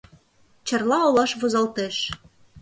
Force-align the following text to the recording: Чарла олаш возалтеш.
Чарла 0.67 0.97
олаш 1.07 1.31
возалтеш. 1.39 1.95